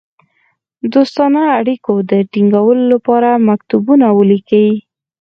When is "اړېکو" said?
1.59-1.93